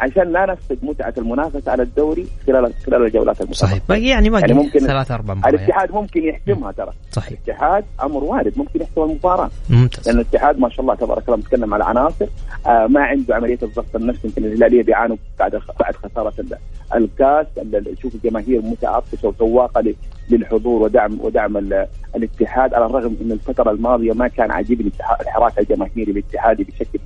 [0.00, 3.68] عشان لا نفقد متعة المنافسة على الدوري خلال خلال الجولات المتبقيه.
[3.68, 3.78] صحيح.
[3.88, 5.60] باقي يعني باقي يعني ممكن ثلاث أربع مباريات.
[5.60, 7.38] الاتحاد ممكن يحسمها ترى، صحيح.
[7.44, 10.08] الاتحاد أمر وارد ممكن يحسم المباراة، ممتاز.
[10.08, 12.26] لأن الاتحاد ما شاء الله تبارك الله نتكلم على عناصر.
[12.66, 16.58] آه ما عنده عملية الضغط النفسي يمكن الهلالية بيعانوا بعد بعد خسارة ال-
[16.94, 17.46] الكاس.
[17.58, 19.94] ال- شوف الجماهير متعطشة وسواقة ل-
[20.30, 21.86] للحضور ودعم ودعم ال-
[22.16, 22.74] الاتحاد.
[22.74, 26.98] على الرغم ان الفترة الماضية ما كان عاجبني الاتحاد- الحراك الجماهيري الاتحادي بشكل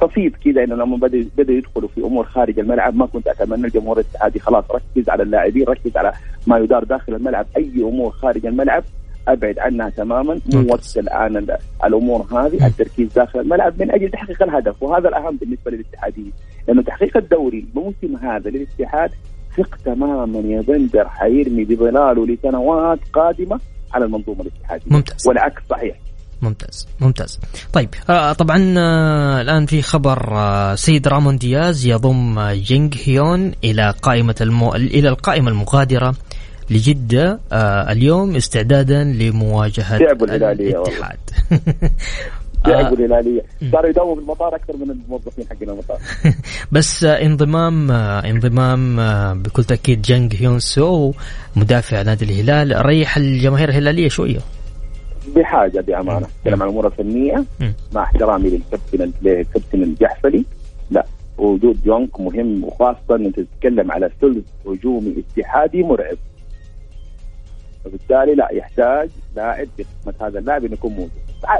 [0.00, 4.00] طفيف كذا إنه لما بدا بدأ يدخلوا في أمور خارج الملعب ما كنت أتمنى الجمهور
[4.00, 6.12] الاتحادي خلاص ركز على اللاعبين ركز على
[6.46, 7.46] ما يدار داخل الملعب.
[7.56, 8.84] أي أمور خارج الملعب
[9.28, 14.82] أبعد عنها تماما وقت الآن ال- الأمور هذه التركيز داخل الملعب من أجل تحقيق الهدف.
[14.82, 16.32] وهذا الأهم بالنسبة للاتحاديين
[16.68, 19.10] لأنه تحقيق الدوري الموسم هذا للاتحاد
[19.56, 23.60] ثق تماما يا بندر حيرمي بظلاله لسنوات قادمة
[23.94, 24.84] على المنظومة الاتحادية.
[24.96, 25.28] ممتاز.
[25.28, 25.96] والعكس صحيح.
[26.42, 27.40] ممتاز ممتاز.
[27.72, 33.52] طيب آه طبعا آه الآن في خبر آه سيد رامون دياز يضم آه، جينغ هيون
[33.64, 34.74] إلى قائمة المو...
[34.74, 36.14] إلى القائمة المغادرة
[36.70, 39.04] لجدة آه اليوم استعدادا
[40.78, 40.90] والله.
[40.90, 41.18] الاتحاد.
[42.66, 43.42] لعبوا الهلالية.
[43.72, 45.98] صاروا يداوموا في المطار أكثر من الموظفين حقين المطار.
[46.72, 51.12] بس آه، انضمام آه، انضمام آه، بكل تأكيد جانغ هيون سو
[51.56, 54.38] مدافع نادي الهلال ريح الجماهير الهلالية شوية.
[55.28, 56.26] بحاجة بأمانة.
[56.38, 57.44] نتكلم عن الأمور الفنية.
[57.94, 60.44] مع احترامي للكابتن للكابتن الجحفلي.
[60.90, 61.06] لا
[61.38, 66.16] وجود جونك مهم وخاصة أنت تتكلم على ثلث هجومي اتحادي مرعب.
[67.86, 71.10] وبالتالي لا يحتاج لاعب بقسمة هذا اللاعب إنه يكون موجود.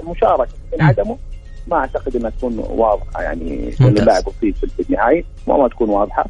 [0.09, 0.83] مشاركة من.
[0.83, 1.19] عدمه
[1.69, 3.23] ما أعتقد إنها تكون واضحة.
[3.23, 3.73] يعني.
[3.81, 6.27] انه اللاعب اصيب في النهائي ما, ما تكون واضحة.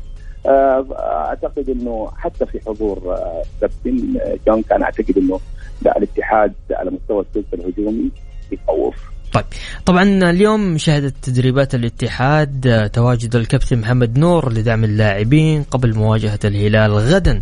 [0.47, 0.87] آه،
[1.29, 5.41] أعتقد إنه حتى في حضور آه، كابتن آه، جونك أنا أعتقد إنه
[5.83, 8.11] لا الاتحاد على مستوى الثلث الهجومي
[8.53, 8.95] يخوف
[9.33, 9.45] طيب
[9.87, 16.93] طبعا اليوم شهدت تدريبات الاتحاد آه، تواجد الكابتن محمد نور لدعم اللاعبين قبل مواجهة الهلال
[16.93, 17.41] غدا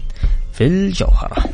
[0.53, 1.45] في الجوهرة.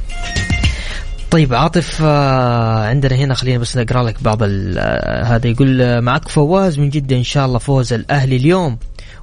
[1.30, 6.78] طيب عاطف آه، عندنا هنا خلينا بس نقرأ لك بعض آه، هذا يقول معك فواز
[6.78, 8.78] من جدة إن شاء الله فوز الأهلي اليوم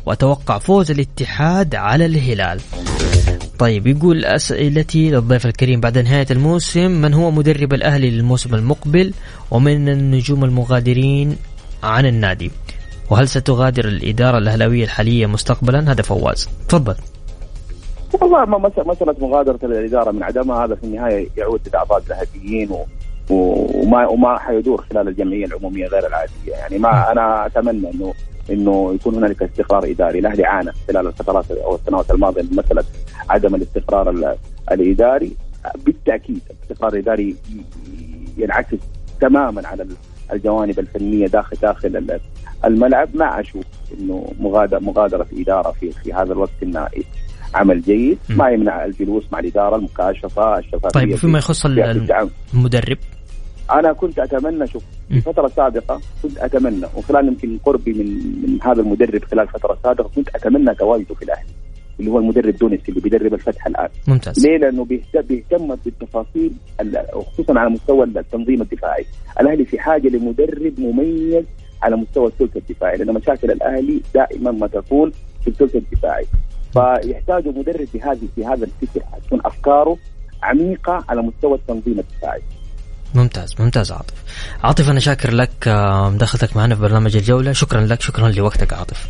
[0.05, 2.61] وأتوقع فوز الاتحاد على الهلال.
[3.61, 9.13] طيب يقول أسئلتي للضيف الكريم بعد نهاية الموسم من هو مدرب الأهلي للموسم المقبل؟
[9.51, 11.37] ومن النجوم المغادرين
[11.83, 12.51] عن النادي؟
[13.09, 16.49] وهل ستغادر الإدارة الأهلاوية الحالية مستقبلا؟ هذا فواز.
[16.69, 16.95] تفضل.
[18.21, 20.65] والله ما مس- مسألة مغادرة الإدارة من عدمها.
[20.65, 22.85] هذا في النهاية يعود للأعضاء الذهبيين و...
[23.29, 26.51] وما وما حيدور خلال الجمعية العمومية غير العادية.
[26.51, 28.13] يعني ما أنا أتمنى إنه
[28.49, 32.83] إنه يكون هنالك استقرار إداري الأهلي عانى خلال الفترات أو السنوات الماضية من مسألة
[33.29, 34.35] عدم الاستقرار ال-
[34.71, 35.31] الإداري
[35.85, 37.63] بالتأكيد الاستقرار الإداري ي- ي-
[38.37, 38.77] ينعكس
[39.21, 39.95] تماما على ال-
[40.33, 42.19] الجوانب الفنية داخل داخل ال-
[42.65, 43.65] الملعب ما أشوف
[43.99, 47.03] إنه مغادرة مغادرة إدارة في في هذا الوقت النهائي
[47.55, 48.17] عمل جيد.
[48.29, 51.65] ما يمنع الجلوس مع الإدارة المكاشفة الشفافية طيب فيما يخص.
[52.53, 52.97] المدرب
[53.79, 54.83] أنا كنت أتمنى شوف.
[55.09, 58.05] في فترة سابقة كنت أتمنى وخلال يمكن قربي من
[58.51, 61.49] من هذا المدرب خلال فترة سابقة كنت أتمنى تواجده في الأهلي
[61.99, 67.05] اللي هو المدرب دونيس اللي بيدرب الفتح الآن ممتاز ليه؟ لأنه بيهت- بيهتم بالتفاصيل ال-
[67.15, 69.05] وخصوصا على مستوى التنظيم الدفاعي،
[69.41, 71.45] الأهلي في حاجة لمدرب مميز
[71.83, 76.25] على مستوى الثلث الدفاعي، لأن مشاكل الأهلي دائما ما تكون في الثلث الدفاعي،
[76.73, 79.97] فيحتاجوا مدرب بهذه في هذا الفكر، تكون أفكاره
[80.43, 82.41] عميقة على مستوى التنظيم الدفاعي.
[83.15, 84.13] ممتاز ممتاز عاطف.
[84.63, 87.53] عاطف أنا شاكر لك آه، مداخلتك معنا في برنامج الجولة.
[87.53, 89.07] شكرا لك شكرا لوقتك عاطف.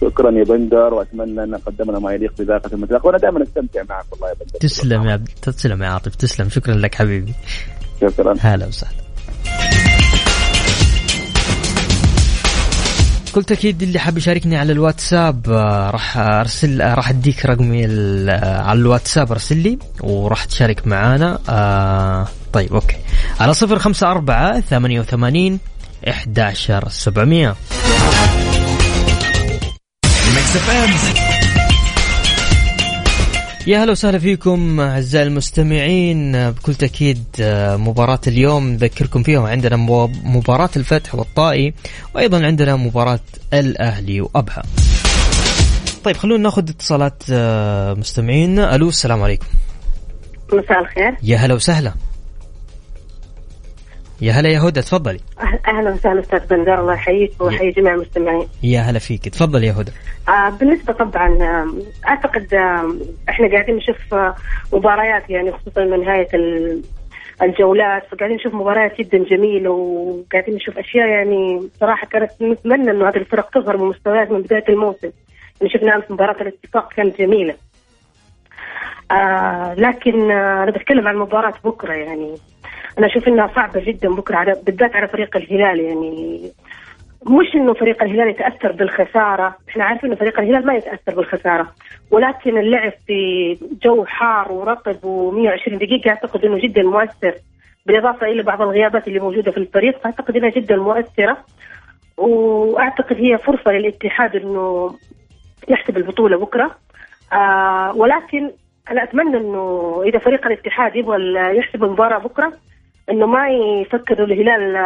[0.00, 4.28] شكرا يا بندر وأتمنى أن قدمنا ما يليق بذاقه المساق وأنا دائما أستمتع معك والله
[4.28, 4.58] يا بندر.
[4.60, 6.48] تسلم يا تسلم يا عاطف تسلم.
[6.48, 7.34] شكرا لك حبيبي.
[8.00, 8.34] شكرا.
[8.40, 9.05] هلا وسهلا.
[13.36, 18.62] قلت أكيد اللي حاب يشاركني على الواتساب آه، راح أرسل آه، راح أديك رقمي آه،
[18.62, 21.38] على الواتساب أرسل لي وراح تشارك معانا.
[22.52, 22.96] طيب أوكي.
[23.40, 25.58] على صفر خمسة أربعة ثمانية وثمانين
[26.08, 27.56] إحداشر سبعمية.
[33.66, 40.06] يا هلا وسهلا فيكم أعزائي المستمعين بكل تأكيد آه، مباراة اليوم نذكركم فيها وعندنا مو-
[40.24, 41.74] مباراة الفتح والطائي
[42.14, 43.20] وأيضا عندنا مباراة
[43.52, 44.62] الأهلي وأبها.
[46.04, 49.46] طيب خلونا ناخذ اتصالات آه، مستمعينا ألو السلام عليكم.
[50.52, 51.92] مساء الخير يا هلا وسهلا.
[54.20, 55.18] يا هلا يا هدى تفضلي.
[55.40, 58.48] أه- أهلا وسهلا أستاذ بندر الله يحييك ويحيي جميع المستمعين.
[58.62, 59.92] يا هلا فيك تفضل يا هدى.
[60.28, 61.38] آه بالنسبة طبعا
[62.08, 62.54] أعتقد
[63.28, 64.34] إحنا قاعدين نشوف آه،
[64.72, 66.82] مباريات يعني خصوصا من نهاية ال-
[67.42, 73.16] الجولات فقاعدين نشوف مباريات جدا جميلة وقاعدين نشوف أشياء يعني صراحة كانت نتمنى إنه هذه
[73.16, 75.10] الفرق تظهر بمستويات من بداية الموسم.
[75.60, 77.54] يعني شفنا أمس مباراة الاتفاق كانت جميلة.
[79.10, 82.34] آه لكن آه أنا بتكلم عن مباراة بكرة يعني
[82.98, 86.40] أنا أشوف إنها صعبة جدا بكرة على بالذات على فريق الهلال يعني
[87.26, 91.72] مش إنه فريق الهلال يتأثر بالخسارة، إحنا عارفين إنه فريق الهلال ما يتأثر بالخسارة،
[92.10, 97.34] ولكن اللعب في جو حار ورطب و120 دقيقة أعتقد إنه جدا مؤثر،
[97.86, 101.36] بالإضافة إلى بعض الغيابات اللي موجودة في الفريق فاعتقد إنها جدا مؤثرة.
[102.16, 104.94] وأعتقد هي فرصة للاتحاد إنه
[105.68, 106.70] يحسب البطولة بكرة
[107.32, 108.50] آه ولكن
[108.90, 111.16] أنا أتمنى إنه إذا فريق الاتحاد يبغى
[111.58, 112.52] يحسب المباراة بكرة
[113.10, 114.76] إنه ما يفكر الهلال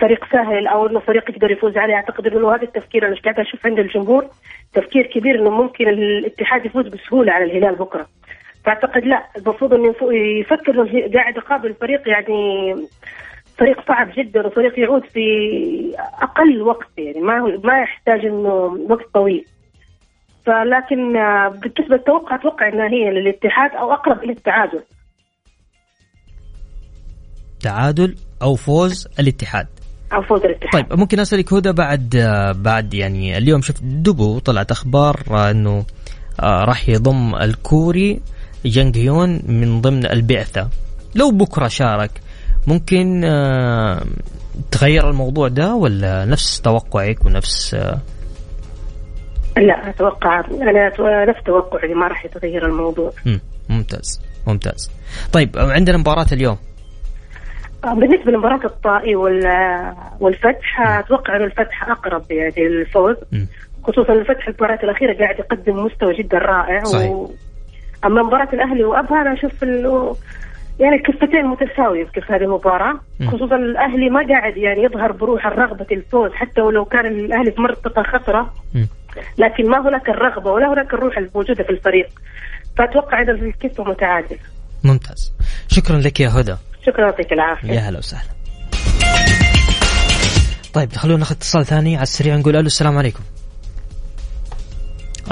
[0.00, 1.94] طريق سهل أو إنه فريق يقدر يفوز عليه.
[1.94, 4.26] أعتقد إنه هذا التفكير أنا قاعد أشوف عند الجمهور
[4.74, 8.06] تفكير كبير إنه ممكن الاتحاد يفوز بسهولة على الهلال بكرة.
[8.64, 12.74] فأعتقد لا المفروض إنه يفكر قاعد يقابل فريق يعني
[13.58, 19.44] فريق صعب جدا وفريق يعود في أقل وقت يعني ما ما يحتاج إنه وقت طويل.
[20.46, 21.12] فلكن
[21.62, 24.82] بالنسبة للتوقع أتوقع إنها هي للاتحاد أو أقرب إلى التعادل.
[27.62, 29.66] تعادل أو فوز الاتحاد.
[30.12, 30.72] أو فوز الاتحاد.
[30.72, 33.62] طيب ممكن أسألك هدى بعد آه، بعد يعني اليوم.
[33.62, 35.84] شفت دبو طلعت أخبار آه، إنه
[36.40, 38.20] راح يضم الكوري
[38.64, 40.68] جنغ هيون من ضمن البعثة.
[41.14, 42.10] لو بكرة شارك
[42.66, 43.20] ممكن
[44.70, 47.74] تغير الموضوع ده ولا نفس توقعك ونفس
[49.56, 50.88] لا أتوقع أنا
[51.28, 53.12] نفس توقعي ما راح يتغير الموضوع.
[53.68, 54.90] ممتاز ممتاز.
[55.32, 56.56] طيب عندنا مباراة اليوم.
[57.84, 59.16] آه، بالنسبة لمباراة الطائي
[60.20, 63.16] والفتح أتوقع انه الفتح أقرب يعني للفوز.
[63.84, 66.84] خصوصا الفتح المباراة الأخيرة قاعد يقدم مستوى جدا رائع.
[66.84, 67.10] صحيح.
[67.10, 67.30] و...
[68.04, 70.16] أما مباراة الأهلي وأبها أنا أشوف إنه
[70.80, 73.00] يعني كفتين متساويه في هذه المباراة.
[73.26, 78.02] خصوصا الأهلي ما قاعد يعني يظهر بروح الرغبه الفوز حتى ولو كان الأهلي في منطقة
[78.02, 78.54] خطره
[79.38, 82.08] لكن ما هناك الرغبة ولا هناك الروح الموجودة في الفريق.
[82.78, 84.36] فأتوقع ان الكفه متعادل.
[84.84, 85.32] ممتاز.
[85.68, 86.56] شكرا لك يا هدى.
[86.86, 87.72] شكرا يعطيك العافية.
[87.72, 88.28] يا هلا وسهلا.
[90.72, 93.20] طيب خلونا ناخذ اتصال ثاني على السريع نقول ألو السلام عليكم.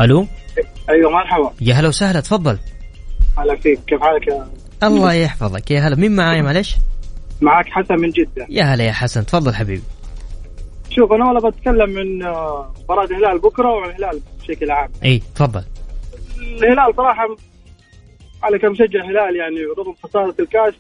[0.01, 0.27] ألو؟
[0.91, 1.53] أيوه مرحبا.
[1.61, 2.59] يا هلا وسهلا تفضل.
[3.39, 4.49] هلا فيك كيف حالك يا
[4.83, 5.71] الله يحفظك.
[5.71, 6.77] يا هلا مين معاي؟ معلش؟
[7.41, 8.47] معك حسن من جدة.
[8.49, 9.83] يا هلا يا حسن تفضل حبيبي.
[10.91, 14.91] شوف أنا والله بتكلم من آه، مباراة الهلال بكرة وعن الهلال بشكل عام.
[15.05, 15.65] إي تفضل.
[16.39, 17.37] الهلال صراحة
[18.43, 20.75] على كمشجع هلال يعني رغم خسارة الكاس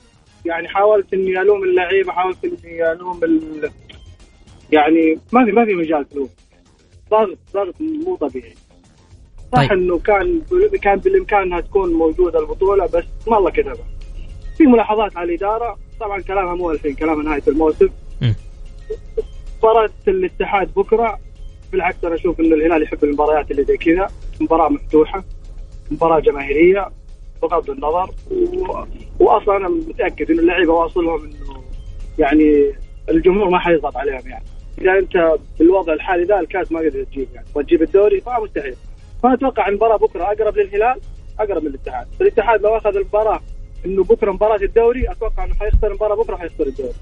[0.44, 3.70] يعني حاولت إني ألوم اللعيبة حاولت إني ألوم ال...
[4.72, 6.28] يعني ما في ما في مجال تلوم
[7.10, 8.54] ضغط ضغط مو طبيعي
[9.52, 9.72] صح طيب.
[9.72, 10.42] إنه كان
[10.82, 13.86] كان بالامكان انها تكون موجودة البطولة بس ما الله كتبها.
[14.58, 17.88] في ملاحظات على الإدارة طبعا كلامها مو الحين كلامها نهاية الموسم.
[19.58, 21.18] مباراة الاتحاد بكرة
[21.72, 24.08] بالعكس أنا أشوف انه الهلال يحب المباريات اللي زي كذا
[24.40, 25.24] مباراة مفتوحة
[25.90, 26.88] مباراة جماهيرية
[27.42, 28.84] بغض النظر و...
[29.20, 31.62] واصلا أنا متأكد انه اللعيبة واصلهم إنه
[32.18, 32.72] يعني
[33.10, 34.44] الجمهور ما حيضغط عليهم يعني
[34.80, 38.74] إذا أنت بالوضع الحالي ذا الكاس ما قدرت تجيب يعني وتجيب الدوري فمستحيل
[39.22, 41.00] فأنا أتوقع المباراة بكرة أقرب للهلال
[41.40, 43.40] أقرب من الاتحاد، الاتحاد لو أخذ المباراة
[43.86, 46.94] إنه بكرة مباراة الدوري أتوقع إنه حيخسر المباراة بكرة حيخسر الدوري.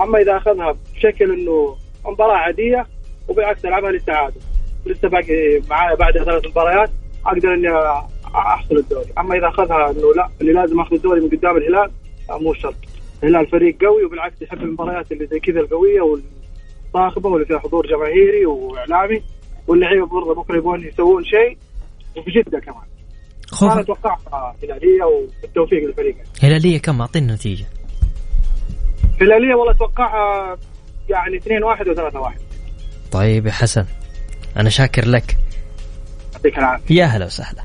[0.00, 2.86] أما إذا أخذها بشكل إنه مباراة عادية
[3.28, 4.40] وبالعكس العبها للتعادل.
[4.86, 6.90] لسه باقي معايا بعد ثلاث مباريات
[7.26, 7.68] أقدر إني
[8.34, 11.90] أحصل الدوري، أما إذا أخذها إنه لا اللي لازم أخذ الدوري من قدام الهلال
[12.30, 12.74] مو شرط.
[13.22, 18.46] الهلال فريق قوي وبالعكس يحب المباريات اللي زي كذا القوية والصاخبه واللي فيها حضور جماهيري
[18.46, 19.22] وإعلامي
[19.66, 21.58] واللعيبة برضه بكرة يبغون يسوون شيء
[22.16, 22.82] وفي جده كمان.
[23.50, 23.72] خوف.
[23.72, 24.16] أنا أتوقع
[24.62, 26.16] هلالية والتوفيق للفريق.
[26.42, 27.64] هلالية كم؟ اعطيني نتيجة.
[29.20, 30.58] هلالية والله اتوقعها
[31.08, 32.40] يعني 2 1 و 3 1
[33.12, 33.84] طيب يا حسن
[34.56, 35.36] أنا شاكر لك.
[36.32, 36.94] يعطيك العافية.
[36.94, 37.64] يا هلا وسهلا.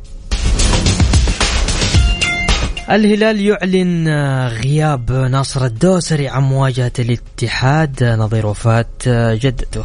[2.91, 4.07] الهلال يعلن
[4.47, 8.85] غياب ناصر الدوسري عن مواجهة الاتحاد نظير وفاة
[9.33, 9.83] جدته.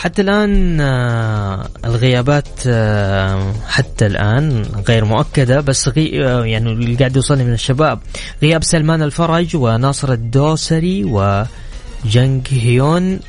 [0.00, 7.16] حتى الآن آه، الغيابات آه، حتى الآن غير مؤكدة بس غي آه، يعني اللي قاعد
[7.16, 8.00] يوصلني من الشباب.
[8.42, 13.20] غياب سلمان الفرج وناصر الدوسري وجنج هيون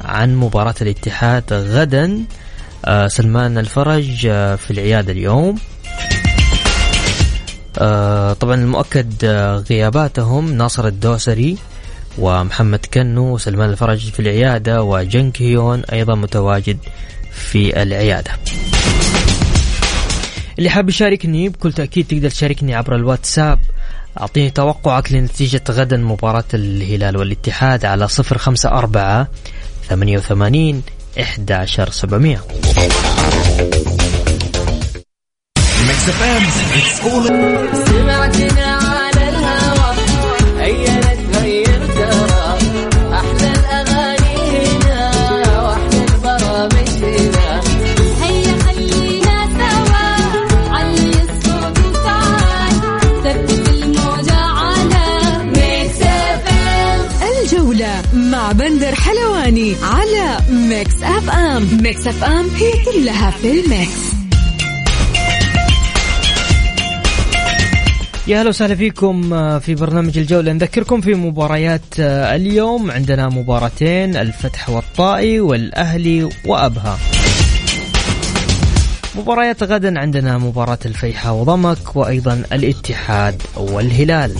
[0.00, 2.24] عن مباراة الاتحاد غدا.
[3.06, 4.20] سلمان الفرج
[4.56, 5.58] في العيادة اليوم.
[8.40, 9.24] طبعا المؤكد
[9.70, 11.56] غياباتهم ناصر الدوسري
[12.18, 16.78] ومحمد كنو وسلمان الفرج في العيادة وجنك هيون أيضا متواجد
[17.32, 18.30] في العيادة.
[20.58, 23.58] اللي حاب يشاركني بكل تأكيد تقدر تشاركني عبر الواتساب.
[24.20, 29.28] أعطيني توقعك لنتيجة غدا مباراة الهلال والاتحاد على صفر خمسة أربعة
[29.88, 30.82] ثمانية وثمانين
[31.20, 32.40] إحدى عشر سبعمية.
[37.86, 38.83] سمعتنا
[61.84, 64.00] ميكس اف ام هي كلها في الميكس.
[68.26, 70.52] يا أهلا وسهلا فيكم آه، في برنامج الجولة.
[70.52, 72.90] نذكركم في مباريات آه، اليوم.
[72.90, 76.98] عندنا مباراتين الفتح والطائي والأهلي وأبها.
[79.16, 84.34] مباريات غدا عندنا مباراة الفيحة وضمك وأيضا الاتحاد والهلال.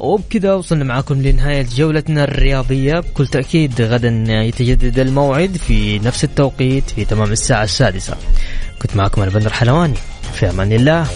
[0.00, 3.00] وبكذا وصلنا معكم لنهاية جولتنا الرياضية.
[3.00, 8.16] بكل تأكيد غدا يتجدد الموعد في نفس التوقيت في تمام الساعة السادسة.
[8.82, 9.94] كنت معكم أنا بندر حلواني.
[10.34, 11.06] في أمان الله.